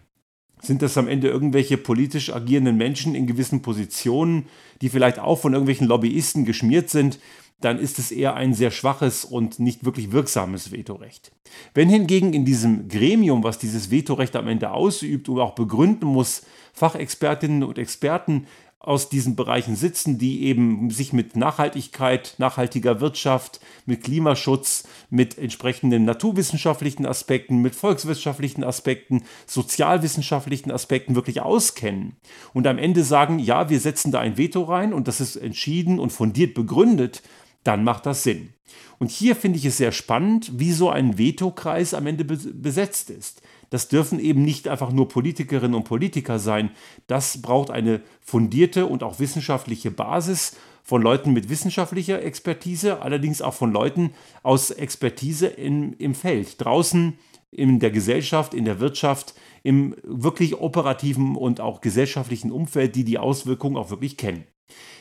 Sind 0.63 0.81
das 0.81 0.97
am 0.97 1.07
Ende 1.07 1.27
irgendwelche 1.27 1.77
politisch 1.77 2.33
agierenden 2.33 2.77
Menschen 2.77 3.13
in 3.13 3.27
gewissen 3.27 3.61
Positionen, 3.61 4.47
die 4.81 4.89
vielleicht 4.89 5.19
auch 5.19 5.37
von 5.37 5.53
irgendwelchen 5.53 5.85
Lobbyisten 5.85 6.43
geschmiert 6.43 6.89
sind? 6.89 7.19
Dann 7.61 7.79
ist 7.79 7.99
es 7.99 8.11
eher 8.11 8.35
ein 8.35 8.53
sehr 8.53 8.71
schwaches 8.71 9.25
und 9.25 9.59
nicht 9.59 9.85
wirklich 9.85 10.11
wirksames 10.11 10.71
Vetorecht. 10.71 11.31
Wenn 11.73 11.89
hingegen 11.89 12.33
in 12.33 12.45
diesem 12.45 12.87
Gremium, 12.87 13.43
was 13.43 13.59
dieses 13.59 13.91
Vetorecht 13.91 14.35
am 14.35 14.47
Ende 14.47 14.71
ausübt 14.71 15.29
und 15.29 15.39
auch 15.39 15.55
begründen 15.55 16.05
muss, 16.05 16.43
Fachexpertinnen 16.73 17.63
und 17.63 17.77
Experten 17.77 18.47
aus 18.83 19.09
diesen 19.09 19.35
Bereichen 19.35 19.75
sitzen, 19.75 20.17
die 20.17 20.43
eben 20.45 20.89
sich 20.89 21.13
mit 21.13 21.35
Nachhaltigkeit, 21.35 22.33
nachhaltiger 22.39 22.99
Wirtschaft, 22.99 23.59
mit 23.85 24.03
Klimaschutz, 24.03 24.87
mit 25.11 25.37
entsprechenden 25.37 26.03
naturwissenschaftlichen 26.03 27.05
Aspekten, 27.05 27.61
mit 27.61 27.75
volkswirtschaftlichen 27.75 28.63
Aspekten, 28.63 29.23
sozialwissenschaftlichen 29.45 30.71
Aspekten 30.71 31.13
wirklich 31.13 31.41
auskennen 31.41 32.15
und 32.53 32.65
am 32.65 32.79
Ende 32.79 33.03
sagen, 33.03 33.37
ja, 33.37 33.69
wir 33.69 33.79
setzen 33.79 34.11
da 34.11 34.19
ein 34.19 34.37
Veto 34.37 34.63
rein 34.63 34.93
und 34.93 35.07
das 35.07 35.21
ist 35.21 35.35
entschieden 35.35 35.99
und 35.99 36.11
fundiert 36.11 36.55
begründet, 36.55 37.21
dann 37.63 37.83
macht 37.83 38.05
das 38.05 38.23
Sinn. 38.23 38.53
Und 38.99 39.09
hier 39.09 39.35
finde 39.35 39.57
ich 39.57 39.65
es 39.65 39.77
sehr 39.77 39.91
spannend, 39.91 40.59
wie 40.59 40.71
so 40.71 40.89
ein 40.89 41.17
Vetokreis 41.17 41.93
am 41.93 42.07
Ende 42.07 42.23
besetzt 42.23 43.09
ist. 43.09 43.41
Das 43.71 43.87
dürfen 43.87 44.19
eben 44.19 44.43
nicht 44.43 44.67
einfach 44.67 44.91
nur 44.91 45.07
Politikerinnen 45.07 45.75
und 45.75 45.85
Politiker 45.85 46.39
sein. 46.39 46.71
Das 47.07 47.41
braucht 47.41 47.71
eine 47.71 48.01
fundierte 48.19 48.85
und 48.85 49.01
auch 49.01 49.19
wissenschaftliche 49.19 49.91
Basis 49.91 50.57
von 50.83 51.01
Leuten 51.01 51.31
mit 51.31 51.49
wissenschaftlicher 51.49 52.21
Expertise, 52.21 53.01
allerdings 53.01 53.41
auch 53.41 53.53
von 53.53 53.71
Leuten 53.71 54.11
aus 54.43 54.71
Expertise 54.71 55.47
in, 55.47 55.93
im 55.93 56.15
Feld, 56.15 56.63
draußen 56.63 57.17
in 57.51 57.79
der 57.79 57.91
Gesellschaft, 57.91 58.53
in 58.53 58.65
der 58.65 58.79
Wirtschaft, 58.79 59.33
im 59.63 59.95
wirklich 60.03 60.59
operativen 60.59 61.35
und 61.35 61.59
auch 61.59 61.81
gesellschaftlichen 61.81 62.51
Umfeld, 62.51 62.95
die 62.95 63.03
die 63.03 63.19
Auswirkungen 63.19 63.77
auch 63.77 63.89
wirklich 63.89 64.17
kennen. 64.17 64.45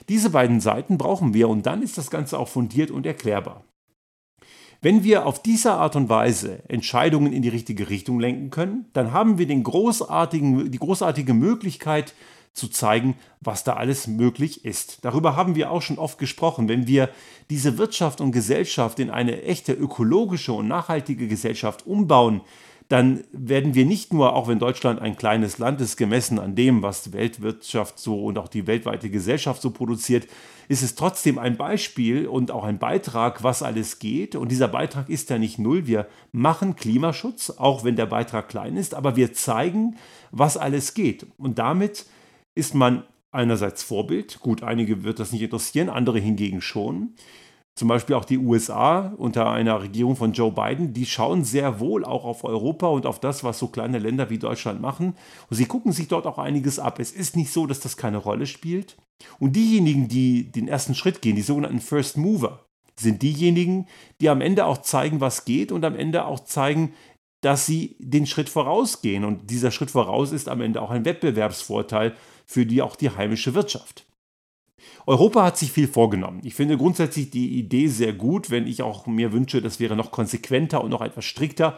Diese 0.08 0.30
beiden 0.30 0.60
Seiten 0.60 0.98
brauchen 0.98 1.34
wir 1.34 1.48
und 1.48 1.66
dann 1.66 1.82
ist 1.82 1.98
das 1.98 2.10
Ganze 2.10 2.38
auch 2.38 2.48
fundiert 2.48 2.90
und 2.90 3.06
erklärbar. 3.06 3.64
Wenn 4.82 5.04
wir 5.04 5.26
auf 5.26 5.42
diese 5.42 5.72
Art 5.72 5.94
und 5.94 6.08
Weise 6.08 6.62
Entscheidungen 6.68 7.32
in 7.32 7.42
die 7.42 7.50
richtige 7.50 7.90
Richtung 7.90 8.18
lenken 8.18 8.50
können, 8.50 8.86
dann 8.94 9.12
haben 9.12 9.36
wir 9.36 9.46
den 9.46 9.62
großartigen, 9.62 10.70
die 10.70 10.78
großartige 10.78 11.34
Möglichkeit 11.34 12.14
zu 12.54 12.68
zeigen, 12.68 13.14
was 13.40 13.62
da 13.62 13.74
alles 13.74 14.06
möglich 14.06 14.64
ist. 14.64 15.04
Darüber 15.04 15.36
haben 15.36 15.54
wir 15.54 15.70
auch 15.70 15.82
schon 15.82 15.98
oft 15.98 16.18
gesprochen. 16.18 16.68
Wenn 16.68 16.86
wir 16.86 17.10
diese 17.48 17.78
Wirtschaft 17.78 18.20
und 18.20 18.32
Gesellschaft 18.32 18.98
in 18.98 19.10
eine 19.10 19.42
echte 19.42 19.72
ökologische 19.72 20.52
und 20.52 20.66
nachhaltige 20.66 21.28
Gesellschaft 21.28 21.86
umbauen, 21.86 22.40
dann 22.90 23.22
werden 23.30 23.76
wir 23.76 23.86
nicht 23.86 24.12
nur, 24.12 24.34
auch 24.34 24.48
wenn 24.48 24.58
Deutschland 24.58 25.00
ein 25.00 25.16
kleines 25.16 25.58
Land 25.58 25.80
ist, 25.80 25.96
gemessen 25.96 26.40
an 26.40 26.56
dem, 26.56 26.82
was 26.82 27.04
die 27.04 27.12
Weltwirtschaft 27.12 28.00
so 28.00 28.24
und 28.24 28.36
auch 28.36 28.48
die 28.48 28.66
weltweite 28.66 29.10
Gesellschaft 29.10 29.62
so 29.62 29.70
produziert, 29.70 30.26
ist 30.66 30.82
es 30.82 30.96
trotzdem 30.96 31.38
ein 31.38 31.56
Beispiel 31.56 32.26
und 32.26 32.50
auch 32.50 32.64
ein 32.64 32.80
Beitrag, 32.80 33.44
was 33.44 33.62
alles 33.62 34.00
geht. 34.00 34.34
Und 34.34 34.50
dieser 34.50 34.66
Beitrag 34.66 35.08
ist 35.08 35.30
ja 35.30 35.38
nicht 35.38 35.60
null. 35.60 35.86
Wir 35.86 36.08
machen 36.32 36.74
Klimaschutz, 36.74 37.50
auch 37.50 37.84
wenn 37.84 37.94
der 37.94 38.06
Beitrag 38.06 38.48
klein 38.48 38.76
ist, 38.76 38.96
aber 38.96 39.14
wir 39.14 39.32
zeigen, 39.34 39.94
was 40.32 40.56
alles 40.56 40.92
geht. 40.92 41.28
Und 41.38 41.60
damit 41.60 42.06
ist 42.56 42.74
man 42.74 43.04
einerseits 43.30 43.84
Vorbild. 43.84 44.40
Gut, 44.40 44.64
einige 44.64 45.04
wird 45.04 45.20
das 45.20 45.30
nicht 45.30 45.42
interessieren, 45.42 45.90
andere 45.90 46.18
hingegen 46.18 46.60
schon 46.60 47.14
zum 47.76 47.88
Beispiel 47.88 48.16
auch 48.16 48.24
die 48.24 48.38
USA 48.38 49.14
unter 49.16 49.50
einer 49.50 49.80
Regierung 49.80 50.16
von 50.16 50.32
Joe 50.32 50.52
Biden, 50.52 50.92
die 50.92 51.06
schauen 51.06 51.44
sehr 51.44 51.80
wohl 51.80 52.04
auch 52.04 52.24
auf 52.24 52.44
Europa 52.44 52.88
und 52.88 53.06
auf 53.06 53.20
das, 53.20 53.42
was 53.42 53.58
so 53.58 53.68
kleine 53.68 53.98
Länder 53.98 54.28
wie 54.28 54.38
Deutschland 54.38 54.80
machen. 54.80 55.14
Und 55.48 55.56
sie 55.56 55.64
gucken 55.64 55.92
sich 55.92 56.08
dort 56.08 56.26
auch 56.26 56.38
einiges 56.38 56.78
ab. 56.78 56.98
Es 56.98 57.12
ist 57.12 57.36
nicht 57.36 57.52
so, 57.52 57.66
dass 57.66 57.80
das 57.80 57.96
keine 57.96 58.18
Rolle 58.18 58.46
spielt. 58.46 58.96
Und 59.38 59.56
diejenigen, 59.56 60.08
die 60.08 60.50
den 60.50 60.68
ersten 60.68 60.94
Schritt 60.94 61.22
gehen, 61.22 61.36
die 61.36 61.42
sogenannten 61.42 61.80
First 61.80 62.16
Mover, 62.16 62.66
sind 62.98 63.22
diejenigen, 63.22 63.86
die 64.20 64.28
am 64.28 64.42
Ende 64.42 64.66
auch 64.66 64.78
zeigen, 64.78 65.20
was 65.20 65.44
geht 65.44 65.72
und 65.72 65.84
am 65.84 65.96
Ende 65.96 66.26
auch 66.26 66.40
zeigen, 66.40 66.92
dass 67.40 67.64
sie 67.64 67.96
den 67.98 68.26
Schritt 68.26 68.50
vorausgehen. 68.50 69.24
Und 69.24 69.50
dieser 69.50 69.70
Schritt 69.70 69.90
voraus 69.90 70.32
ist 70.32 70.48
am 70.48 70.60
Ende 70.60 70.82
auch 70.82 70.90
ein 70.90 71.04
Wettbewerbsvorteil 71.04 72.14
für 72.44 72.66
die 72.66 72.82
auch 72.82 72.96
die 72.96 73.10
heimische 73.10 73.54
Wirtschaft. 73.54 74.04
Europa 75.06 75.44
hat 75.44 75.58
sich 75.58 75.72
viel 75.72 75.88
vorgenommen. 75.88 76.40
Ich 76.44 76.54
finde 76.54 76.76
grundsätzlich 76.76 77.30
die 77.30 77.58
Idee 77.58 77.88
sehr 77.88 78.12
gut, 78.12 78.50
wenn 78.50 78.66
ich 78.66 78.82
auch 78.82 79.06
mir 79.06 79.32
wünsche, 79.32 79.60
das 79.60 79.80
wäre 79.80 79.96
noch 79.96 80.10
konsequenter 80.10 80.82
und 80.82 80.90
noch 80.90 81.02
etwas 81.02 81.24
strikter. 81.24 81.76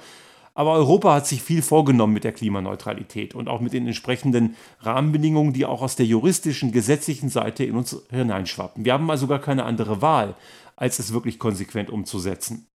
Aber 0.54 0.72
Europa 0.72 1.14
hat 1.14 1.26
sich 1.26 1.42
viel 1.42 1.62
vorgenommen 1.62 2.12
mit 2.12 2.24
der 2.24 2.32
Klimaneutralität 2.32 3.34
und 3.34 3.48
auch 3.48 3.60
mit 3.60 3.72
den 3.72 3.86
entsprechenden 3.86 4.56
Rahmenbedingungen, 4.80 5.54
die 5.54 5.64
auch 5.64 5.80
aus 5.80 5.96
der 5.96 6.04
juristischen, 6.04 6.72
gesetzlichen 6.72 7.30
Seite 7.30 7.64
in 7.64 7.74
uns 7.74 7.96
hineinschwappen. 8.10 8.84
Wir 8.84 8.92
haben 8.92 9.10
also 9.10 9.26
gar 9.26 9.40
keine 9.40 9.64
andere 9.64 10.02
Wahl, 10.02 10.34
als 10.76 10.98
es 10.98 11.14
wirklich 11.14 11.38
konsequent 11.38 11.88
umzusetzen. 11.88 12.66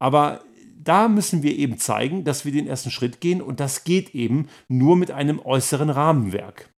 Aber 0.00 0.40
da 0.84 1.08
müssen 1.08 1.42
wir 1.42 1.56
eben 1.56 1.78
zeigen, 1.78 2.24
dass 2.24 2.44
wir 2.44 2.52
den 2.52 2.66
ersten 2.66 2.90
Schritt 2.90 3.20
gehen 3.20 3.42
und 3.42 3.60
das 3.60 3.84
geht 3.84 4.14
eben 4.14 4.48
nur 4.68 4.96
mit 4.96 5.10
einem 5.10 5.38
äußeren 5.38 5.90
Rahmenwerk. 5.90 6.70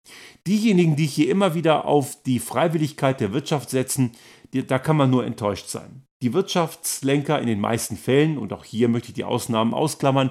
Diejenigen, 0.46 0.96
die 0.96 1.06
hier 1.06 1.30
immer 1.30 1.54
wieder 1.54 1.84
auf 1.84 2.22
die 2.22 2.38
Freiwilligkeit 2.38 3.20
der 3.20 3.32
Wirtschaft 3.32 3.70
setzen, 3.70 4.12
da 4.52 4.78
kann 4.78 4.96
man 4.96 5.10
nur 5.10 5.24
enttäuscht 5.24 5.68
sein. 5.68 6.02
Die 6.22 6.32
Wirtschaftslenker 6.32 7.40
in 7.40 7.46
den 7.46 7.60
meisten 7.60 7.96
Fällen, 7.96 8.38
und 8.38 8.52
auch 8.52 8.64
hier 8.64 8.88
möchte 8.88 9.08
ich 9.08 9.14
die 9.14 9.24
Ausnahmen 9.24 9.74
ausklammern, 9.74 10.30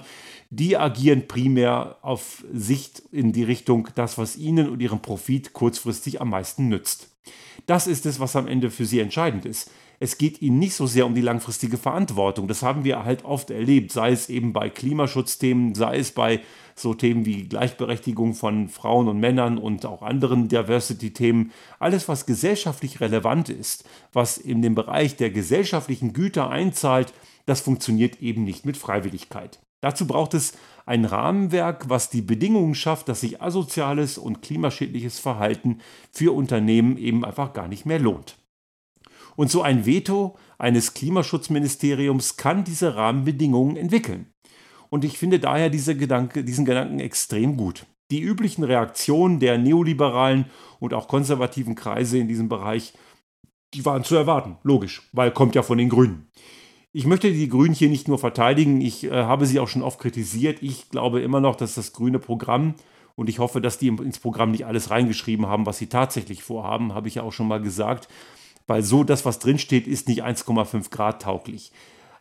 die 0.49 0.77
agieren 0.77 1.27
primär 1.27 1.97
auf 2.01 2.43
Sicht 2.51 3.03
in 3.11 3.33
die 3.33 3.43
Richtung, 3.43 3.87
das, 3.95 4.17
was 4.17 4.35
ihnen 4.35 4.69
und 4.69 4.81
ihrem 4.81 5.01
Profit 5.01 5.53
kurzfristig 5.53 6.21
am 6.21 6.31
meisten 6.31 6.67
nützt. 6.67 7.15
Das 7.65 7.87
ist 7.87 8.05
es, 8.05 8.19
was 8.19 8.35
am 8.35 8.47
Ende 8.47 8.71
für 8.71 8.85
sie 8.85 8.99
entscheidend 8.99 9.45
ist 9.45 9.71
es 9.99 10.17
geht 10.17 10.41
ihnen 10.41 10.59
nicht 10.59 10.73
so 10.73 10.87
sehr 10.87 11.05
um 11.05 11.13
die 11.13 11.21
langfristige 11.21 11.77
Verantwortung. 11.77 12.47
Das 12.47 12.63
haben 12.63 12.85
wir 12.85 13.03
halt 13.03 13.25
oft 13.25 13.51
erlebt, 13.51 13.91
sei 13.91 14.11
es 14.11 14.29
eben 14.29 14.53
bei 14.53 14.69
Klimaschutzthemen, 14.69 15.75
sei 15.75 15.97
es 15.97 16.11
bei 16.11 16.39
so 16.75 16.93
Themen 16.93 17.25
wie 17.25 17.49
Gleichberechtigung 17.49 18.33
von 18.33 18.69
Frauen 18.69 19.09
und 19.09 19.19
Männern 19.19 19.57
und 19.57 19.85
auch 19.85 20.01
anderen 20.01 20.47
Diversity-Themen. 20.47 21.51
Alles, 21.79 22.07
was 22.07 22.25
gesellschaftlich 22.25 23.01
relevant 23.01 23.49
ist, 23.49 23.83
was 24.13 24.37
in 24.37 24.61
den 24.61 24.75
Bereich 24.75 25.17
der 25.17 25.31
gesellschaftlichen 25.31 26.13
Güter 26.13 26.49
einzahlt, 26.49 27.13
das 27.45 27.59
funktioniert 27.59 28.21
eben 28.21 28.45
nicht 28.45 28.65
mit 28.65 28.77
Freiwilligkeit. 28.77 29.59
Dazu 29.81 30.07
braucht 30.07 30.33
es 30.33 30.53
ein 30.85 31.05
Rahmenwerk, 31.05 31.89
was 31.89 32.09
die 32.09 32.21
Bedingungen 32.21 32.75
schafft, 32.75 33.09
dass 33.09 33.21
sich 33.21 33.41
asoziales 33.41 34.17
und 34.17 34.41
klimaschädliches 34.41 35.19
Verhalten 35.19 35.79
für 36.11 36.33
Unternehmen 36.33 36.97
eben 36.97 37.25
einfach 37.25 37.53
gar 37.53 37.67
nicht 37.67 37.85
mehr 37.85 37.99
lohnt. 37.99 38.38
Und 39.39 39.49
so 39.49 39.61
ein 39.61 39.85
Veto 39.85 40.35
eines 40.57 40.93
Klimaschutzministeriums 40.93 42.35
kann 42.35 42.65
diese 42.65 42.97
Rahmenbedingungen 42.97 43.77
entwickeln. 43.77 44.33
Und 44.89 45.05
ich 45.05 45.17
finde 45.17 45.39
daher 45.39 45.69
diese 45.69 45.95
Gedanke, 45.95 46.43
diesen 46.43 46.65
Gedanken 46.65 46.99
extrem 46.99 47.55
gut. 47.55 47.85
Die 48.11 48.19
üblichen 48.19 48.65
Reaktionen 48.65 49.39
der 49.39 49.57
neoliberalen 49.57 50.47
und 50.81 50.93
auch 50.93 51.07
konservativen 51.07 51.75
Kreise 51.75 52.17
in 52.17 52.27
diesem 52.27 52.49
Bereich, 52.49 52.91
die 53.73 53.85
waren 53.85 54.03
zu 54.03 54.17
erwarten, 54.17 54.57
logisch, 54.63 55.07
weil 55.13 55.31
kommt 55.31 55.55
ja 55.55 55.63
von 55.63 55.77
den 55.77 55.87
Grünen. 55.87 56.27
Ich 56.91 57.05
möchte 57.05 57.31
die 57.31 57.47
Grünen 57.47 57.73
hier 57.73 57.87
nicht 57.87 58.09
nur 58.09 58.19
verteidigen, 58.19 58.81
ich 58.81 59.05
äh, 59.05 59.11
habe 59.11 59.45
sie 59.45 59.61
auch 59.61 59.69
schon 59.69 59.83
oft 59.83 60.01
kritisiert. 60.01 60.61
Ich 60.61 60.89
glaube 60.89 61.21
immer 61.21 61.39
noch, 61.39 61.55
dass 61.55 61.75
das 61.75 61.93
grüne 61.93 62.19
Programm, 62.19 62.75
und 63.15 63.29
ich 63.29 63.39
hoffe, 63.39 63.61
dass 63.61 63.77
die 63.77 63.87
ins 63.87 64.19
Programm 64.19 64.51
nicht 64.51 64.65
alles 64.65 64.91
reingeschrieben 64.91 65.47
haben, 65.47 65.65
was 65.65 65.77
sie 65.77 65.87
tatsächlich 65.87 66.43
vorhaben, 66.43 66.93
habe 66.93 67.07
ich 67.07 67.15
ja 67.15 67.23
auch 67.23 67.33
schon 67.33 67.47
mal 67.47 67.61
gesagt, 67.61 68.09
weil 68.69 68.83
so 68.83 69.03
das, 69.03 69.25
was 69.25 69.39
drinsteht, 69.39 69.87
ist 69.87 70.07
nicht 70.07 70.23
1,5 70.23 70.91
Grad 70.91 71.21
tauglich. 71.21 71.71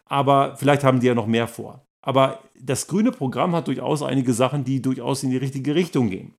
Aber 0.06 0.56
vielleicht 0.56 0.82
haben 0.82 1.00
die 1.00 1.06
ja 1.06 1.14
noch 1.14 1.26
mehr 1.26 1.46
vor. 1.46 1.84
Aber 2.00 2.40
das 2.58 2.86
grüne 2.86 3.12
Programm 3.12 3.54
hat 3.54 3.68
durchaus 3.68 4.02
einige 4.02 4.32
Sachen, 4.32 4.64
die 4.64 4.80
durchaus 4.80 5.22
in 5.22 5.30
die 5.30 5.36
richtige 5.36 5.74
Richtung 5.74 6.08
gehen. 6.08 6.34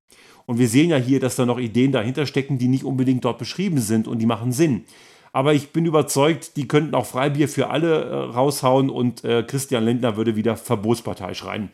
Und 0.48 0.58
wir 0.58 0.68
sehen 0.68 0.90
ja 0.90 0.98
hier, 0.98 1.20
dass 1.20 1.36
da 1.36 1.46
noch 1.46 1.60
Ideen 1.60 1.92
dahinter 1.92 2.26
stecken, 2.26 2.58
die 2.58 2.68
nicht 2.68 2.84
unbedingt 2.84 3.24
dort 3.24 3.38
beschrieben 3.38 3.78
sind 3.78 4.08
und 4.08 4.18
die 4.18 4.26
machen 4.26 4.52
Sinn. 4.52 4.86
Aber 5.32 5.54
ich 5.54 5.70
bin 5.70 5.86
überzeugt, 5.86 6.58
die 6.58 6.68
könnten 6.68 6.96
auch 6.96 7.06
Freibier 7.06 7.48
für 7.48 7.70
alle 7.70 8.04
äh, 8.06 8.16
raushauen 8.16 8.90
und 8.90 9.24
äh, 9.24 9.44
Christian 9.44 9.86
Lindner 9.86 10.18
würde 10.18 10.36
wieder 10.36 10.58
Verbotspartei 10.58 11.36
schreien. 11.36 11.70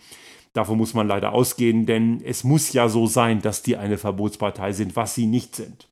Davon 0.52 0.78
muss 0.78 0.94
man 0.94 1.08
leider 1.08 1.32
ausgehen, 1.32 1.86
denn 1.86 2.22
es 2.22 2.44
muss 2.44 2.74
ja 2.74 2.90
so 2.90 3.08
sein, 3.08 3.42
dass 3.42 3.64
die 3.64 3.78
eine 3.78 3.98
Verbotspartei 3.98 4.74
sind, 4.74 4.98
was 4.98 5.16
sie 5.16 5.26
nicht 5.26 5.56
sind. 5.56 5.88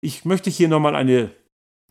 Ich 0.00 0.24
möchte 0.24 0.50
hier 0.50 0.68
nochmal 0.68 0.94
eine 0.94 1.30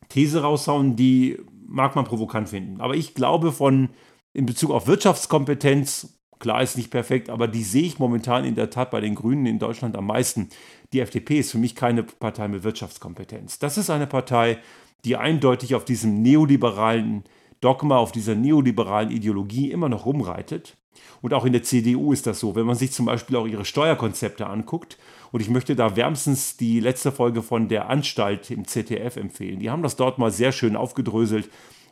These 0.09 0.41
raushauen, 0.41 0.95
die 0.95 1.37
mag 1.67 1.95
man 1.95 2.05
provokant 2.05 2.49
finden. 2.49 2.81
Aber 2.81 2.95
ich 2.95 3.13
glaube 3.13 3.51
von 3.51 3.89
in 4.33 4.45
Bezug 4.45 4.71
auf 4.71 4.87
Wirtschaftskompetenz, 4.87 6.19
klar 6.39 6.61
ist 6.61 6.77
nicht 6.77 6.89
perfekt, 6.89 7.29
aber 7.29 7.47
die 7.47 7.63
sehe 7.63 7.83
ich 7.83 7.99
momentan 7.99 8.45
in 8.45 8.55
der 8.55 8.69
Tat 8.69 8.91
bei 8.91 9.01
den 9.01 9.15
Grünen 9.15 9.45
in 9.45 9.59
Deutschland 9.59 9.95
am 9.95 10.07
meisten. 10.07 10.49
Die 10.93 11.01
FDP 11.01 11.39
ist 11.39 11.51
für 11.51 11.57
mich 11.57 11.75
keine 11.75 12.03
Partei 12.03 12.47
mit 12.47 12.63
Wirtschaftskompetenz. 12.63 13.59
Das 13.59 13.77
ist 13.77 13.89
eine 13.89 14.07
Partei, 14.07 14.59
die 15.05 15.15
eindeutig 15.15 15.75
auf 15.75 15.85
diesem 15.85 16.21
neoliberalen 16.21 17.23
Dogma, 17.61 17.97
auf 17.97 18.11
dieser 18.11 18.35
neoliberalen 18.35 19.11
Ideologie 19.11 19.71
immer 19.71 19.89
noch 19.89 20.05
rumreitet. 20.05 20.77
Und 21.21 21.33
auch 21.33 21.45
in 21.45 21.53
der 21.53 21.63
CDU 21.63 22.13
ist 22.13 22.27
das 22.27 22.39
so. 22.39 22.55
Wenn 22.55 22.65
man 22.65 22.75
sich 22.75 22.91
zum 22.91 23.05
Beispiel 23.05 23.35
auch 23.35 23.47
ihre 23.47 23.65
Steuerkonzepte 23.65 24.47
anguckt, 24.47 24.97
und 25.31 25.41
ich 25.41 25.49
möchte 25.49 25.75
da 25.75 25.95
wärmstens 25.95 26.57
die 26.57 26.79
letzte 26.79 27.11
Folge 27.11 27.41
von 27.43 27.67
der 27.67 27.89
Anstalt 27.89 28.51
im 28.51 28.65
ZDF 28.65 29.17
empfehlen. 29.17 29.59
Die 29.59 29.69
haben 29.69 29.83
das 29.83 29.95
dort 29.95 30.17
mal 30.17 30.31
sehr 30.31 30.51
schön 30.51 30.75
aufgedröselt. 30.75 31.49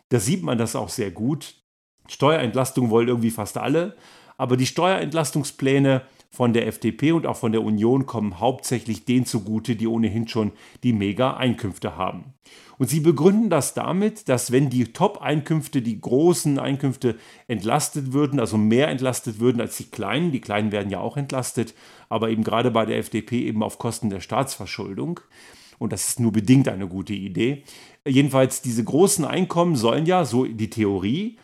Da 0.10 0.20
sieht 0.20 0.44
man 0.44 0.58
das 0.58 0.76
auch 0.76 0.90
sehr 0.90 1.12
gut. 1.12 1.56
Steuerentlastung 2.08 2.90
wollen 2.90 3.10
irgendwie 3.10 3.32
fast 3.32 3.58
alle, 3.58 3.96
aber 4.38 4.56
die 4.58 4.66
Steuerentlastungspläne 4.66 6.04
von 6.30 6.54
der 6.54 6.68
FDP 6.68 7.14
und 7.14 7.26
auch 7.26 7.38
von 7.38 7.52
der 7.52 7.64
Union 7.64 8.06
kommen 8.06 8.40
hauptsächlich 8.40 9.06
denen 9.06 9.26
zugute, 9.26 9.76
die 9.76 9.88
ohnehin 9.88 10.28
schon 10.28 10.52
die 10.84 10.94
Mega-Einkünfte 10.94 11.98
haben. 11.98 12.34
Und 12.78 12.90
sie 12.90 13.00
begründen 13.00 13.50
das 13.50 13.74
damit, 13.74 14.30
dass 14.30 14.52
wenn 14.52 14.70
die 14.70 14.94
Top-Einkünfte, 14.94 15.82
die 15.82 16.00
großen 16.00 16.60
Einkünfte 16.60 17.16
entlastet 17.48 18.14
würden, 18.14 18.40
also 18.40 18.58
mehr 18.58 18.90
entlastet 18.90 19.40
würden 19.40 19.62
als 19.62 19.78
die 19.78 19.90
kleinen, 19.90 20.32
die 20.32 20.42
kleinen 20.42 20.72
werden 20.72 20.92
ja 20.92 21.00
auch 21.00 21.18
entlastet, 21.18 21.74
aber 22.10 22.30
eben 22.30 22.44
gerade 22.44 22.72
bei 22.72 22.86
der 22.86 22.98
FDP 22.98 23.46
eben 23.46 23.64
auf 23.64 23.80
Kosten 23.80 24.10
der 24.10 24.22
Staatsverschuldung. 24.22 25.20
Und 25.80 25.94
das 25.94 26.10
ist 26.10 26.20
nur 26.20 26.32
bedingt 26.32 26.68
eine 26.68 26.88
gute 26.88 27.14
Idee. 27.14 27.64
Jedenfalls, 28.06 28.62
diese 28.62 28.84
großen 28.84 29.26
Einkommen 29.26 29.76
sollen 29.76 30.06
ja, 30.06 30.26
so 30.26 30.46
die 30.46 30.70
Theorie, 30.70 31.38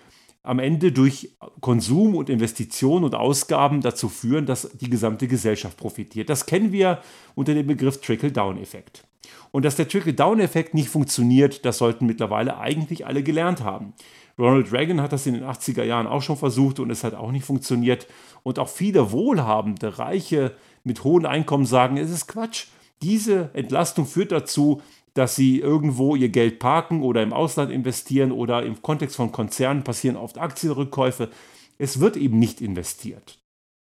am 0.44 0.60
Ende 0.60 0.92
durch 0.92 1.30
Konsum 1.62 2.16
und 2.16 2.30
Investitionen 2.30 3.06
und 3.06 3.16
Ausgaben 3.16 3.82
dazu 3.82 4.10
führen, 4.10 4.46
dass 4.46 4.70
die 4.80 4.90
gesamte 4.90 5.28
Gesellschaft 5.28 5.78
profitiert. 5.78 6.30
Das 6.30 6.46
kennen 6.46 6.74
wir 6.74 7.02
unter 7.34 7.54
dem 7.54 7.66
Begriff 7.66 8.02
Trickle-Down-Effekt. 8.02 9.06
Und 9.52 9.64
dass 9.64 9.78
der 9.78 9.88
Trickle-Down-Effekt 9.88 10.74
nicht 10.74 10.90
funktioniert, 10.90 11.64
das 11.64 11.78
sollten 11.78 12.06
mittlerweile 12.06 12.58
eigentlich 12.58 13.06
alle 13.06 13.24
gelernt 13.24 13.64
haben. 13.64 13.94
Ronald 14.38 14.74
Reagan 14.74 15.00
hat 15.00 15.14
das 15.14 15.28
in 15.28 15.36
den 15.36 15.44
80er 15.44 15.84
Jahren 15.84 16.08
auch 16.08 16.22
schon 16.22 16.38
versucht 16.38 16.80
und 16.80 16.90
es 16.90 17.04
hat 17.04 17.14
auch 17.14 17.32
nicht 17.32 17.46
funktioniert. 17.46 18.08
Und 18.44 18.60
auch 18.60 18.70
viele 18.70 19.12
wohlhabende, 19.12 19.98
reiche 19.98 20.56
mit 20.84 21.04
hohen 21.04 21.26
Einkommen 21.26 21.66
sagen, 21.66 21.98
es 21.98 22.12
ist 22.12 22.28
Quatsch. 22.28 22.68
Diese 23.02 23.50
Entlastung 23.54 24.06
führt 24.06 24.32
dazu, 24.32 24.82
dass 25.14 25.36
sie 25.36 25.60
irgendwo 25.60 26.16
ihr 26.16 26.30
Geld 26.30 26.60
parken 26.60 27.04
oder 27.04 27.22
im 27.22 27.34
Ausland 27.34 27.72
investieren 27.72 28.32
oder 28.32 28.64
im 28.64 28.82
Kontext 28.82 29.16
von 29.16 29.32
Konzernen 29.32 29.84
passieren 29.84 30.18
oft 30.18 30.38
Aktienrückkäufe. 30.38 31.30
Es 31.78 32.00
wird 32.00 32.18
eben 32.18 32.40
nicht 32.40 32.62
investiert. 32.62 33.40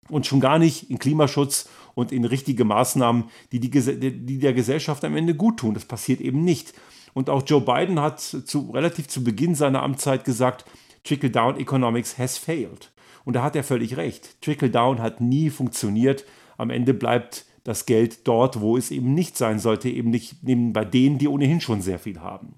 Und 0.09 0.27
schon 0.27 0.41
gar 0.41 0.59
nicht 0.59 0.89
in 0.89 0.99
Klimaschutz 0.99 1.69
und 1.95 2.13
in 2.13 2.25
richtige 2.25 2.65
Maßnahmen, 2.65 3.25
die, 3.51 3.59
die, 3.59 3.71
die 3.71 4.39
der 4.39 4.53
Gesellschaft 4.53 5.05
am 5.05 5.17
Ende 5.17 5.35
gut 5.35 5.59
tun. 5.59 5.75
Das 5.75 5.85
passiert 5.85 6.21
eben 6.21 6.45
nicht. 6.45 6.75
Und 7.13 7.29
auch 7.29 7.43
Joe 7.45 7.61
Biden 7.61 7.99
hat 8.01 8.21
zu, 8.21 8.71
relativ 8.71 9.09
zu 9.09 9.25
Beginn 9.25 9.55
seiner 9.55 9.83
Amtszeit 9.83 10.25
gesagt, 10.25 10.65
Trickle-Down 11.03 11.59
Economics 11.59 12.19
has 12.19 12.39
failed. 12.39 12.93
Und 13.27 13.35
da 13.35 13.43
hat 13.43 13.57
er 13.57 13.65
völlig 13.65 13.97
recht. 13.97 14.41
Trickle-Down 14.41 15.03
hat 15.03 15.21
nie 15.21 15.51
funktioniert. 15.51 16.25
Am 16.57 16.71
Ende 16.71 16.95
bleibt 16.95 17.45
das 17.65 17.85
Geld 17.85 18.29
dort, 18.29 18.61
wo 18.61 18.77
es 18.77 18.93
eben 18.93 19.15
nicht 19.15 19.37
sein 19.37 19.59
sollte, 19.59 19.91
eben 19.91 20.11
nicht 20.11 20.37
eben 20.47 20.73
bei 20.73 20.85
denen, 20.85 21.19
die 21.19 21.27
ohnehin 21.27 21.61
schon 21.61 21.83
sehr 21.83 21.99
viel 21.99 22.21
haben. 22.21 22.55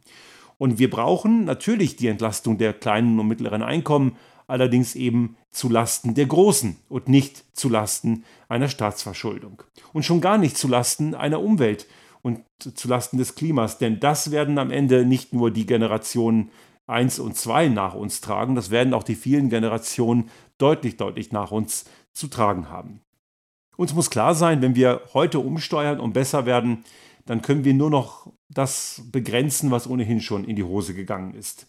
Und 0.58 0.78
wir 0.78 0.90
brauchen 0.90 1.46
natürlich 1.46 1.96
die 1.96 2.08
Entlastung 2.08 2.58
der 2.58 2.74
kleinen 2.74 3.18
und 3.18 3.28
mittleren 3.28 3.62
Einkommen, 3.62 4.16
allerdings 4.46 4.94
eben 4.94 5.38
zu 5.50 5.70
Lasten 5.70 6.14
der 6.14 6.26
Großen 6.26 6.76
und 6.90 7.08
nicht 7.08 7.44
zu 7.56 7.70
Lasten 7.70 8.24
einer 8.50 8.68
Staatsverschuldung. 8.68 9.62
Und 9.94 10.04
schon 10.04 10.20
gar 10.20 10.36
nicht 10.36 10.58
zu 10.58 10.68
Lasten 10.68 11.14
einer 11.14 11.40
Umwelt 11.40 11.86
und 12.20 12.40
zu 12.74 12.88
Lasten 12.88 13.16
des 13.16 13.36
Klimas, 13.36 13.78
denn 13.78 14.00
das 14.00 14.32
werden 14.32 14.58
am 14.58 14.70
Ende 14.70 15.06
nicht 15.06 15.32
nur 15.32 15.50
die 15.50 15.64
Generationen 15.64 16.50
1 16.88 17.18
und 17.18 17.36
2 17.36 17.68
nach 17.68 17.94
uns 17.94 18.20
tragen, 18.20 18.54
das 18.54 18.70
werden 18.70 18.94
auch 18.94 19.02
die 19.02 19.14
vielen 19.14 19.50
Generationen 19.50 20.30
deutlich, 20.58 20.96
deutlich 20.96 21.32
nach 21.32 21.50
uns 21.50 21.84
zu 22.12 22.28
tragen 22.28 22.70
haben. 22.70 23.00
Uns 23.76 23.94
muss 23.94 24.10
klar 24.10 24.34
sein, 24.34 24.60
wenn 24.60 24.74
wir 24.74 25.02
heute 25.14 25.38
umsteuern 25.38 26.00
und 26.00 26.12
besser 26.12 26.46
werden, 26.46 26.84
dann 27.26 27.42
können 27.42 27.64
wir 27.64 27.74
nur 27.74 27.90
noch 27.90 28.32
das 28.48 29.02
begrenzen, 29.12 29.70
was 29.70 29.88
ohnehin 29.88 30.20
schon 30.20 30.44
in 30.44 30.56
die 30.56 30.64
Hose 30.64 30.94
gegangen 30.94 31.34
ist. 31.34 31.66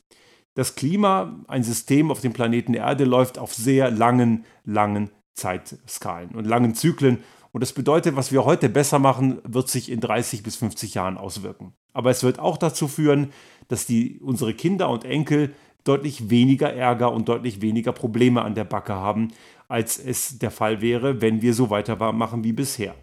Das 0.55 0.75
Klima, 0.75 1.43
ein 1.47 1.63
System 1.63 2.11
auf 2.11 2.21
dem 2.21 2.33
Planeten 2.33 2.73
Erde, 2.73 3.03
läuft 3.03 3.38
auf 3.38 3.53
sehr 3.53 3.91
langen, 3.91 4.45
langen 4.63 5.11
Zeitskalen 5.35 6.31
und 6.31 6.45
langen 6.45 6.75
Zyklen. 6.75 7.23
Und 7.51 7.61
das 7.61 7.73
bedeutet, 7.73 8.15
was 8.15 8.31
wir 8.31 8.45
heute 8.45 8.69
besser 8.69 8.99
machen, 8.99 9.39
wird 9.43 9.69
sich 9.69 9.91
in 9.91 9.99
30 9.99 10.43
bis 10.43 10.55
50 10.55 10.93
Jahren 10.93 11.17
auswirken. 11.17 11.73
Aber 11.93 12.09
es 12.09 12.23
wird 12.23 12.39
auch 12.39 12.57
dazu 12.57 12.88
führen, 12.88 13.31
dass 13.69 13.85
die, 13.85 14.19
unsere 14.21 14.53
Kinder 14.53 14.89
und 14.89 15.05
Enkel 15.05 15.53
deutlich 15.85 16.29
weniger 16.29 16.73
Ärger 16.73 17.13
und 17.13 17.29
deutlich 17.29 17.61
weniger 17.61 17.93
Probleme 17.93 18.41
an 18.41 18.53
der 18.53 18.65
Backe 18.65 18.93
haben, 18.93 19.29
als 19.69 19.97
es 19.97 20.39
der 20.39 20.51
Fall 20.51 20.81
wäre, 20.81 21.21
wenn 21.21 21.41
wir 21.41 21.53
so 21.53 21.69
weitermachen 21.69 22.43
wie 22.43 22.51
bisher. 22.51 22.95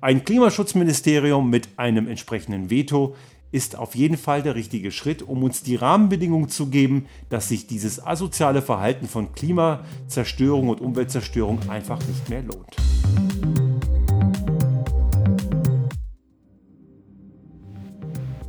Ein 0.00 0.24
Klimaschutzministerium 0.24 1.48
mit 1.50 1.68
einem 1.76 2.06
entsprechenden 2.06 2.70
Veto 2.70 3.16
ist 3.52 3.76
auf 3.76 3.94
jeden 3.94 4.16
Fall 4.16 4.42
der 4.42 4.54
richtige 4.54 4.90
Schritt, 4.90 5.22
um 5.22 5.42
uns 5.42 5.62
die 5.62 5.76
Rahmenbedingungen 5.76 6.48
zu 6.48 6.66
geben, 6.66 7.06
dass 7.28 7.48
sich 7.48 7.66
dieses 7.66 8.04
asoziale 8.04 8.62
Verhalten 8.62 9.06
von 9.06 9.32
Klimazerstörung 9.32 10.68
und 10.68 10.80
Umweltzerstörung 10.80 11.70
einfach 11.70 12.00
nicht 12.06 12.28
mehr 12.28 12.42
lohnt. 12.42 13.63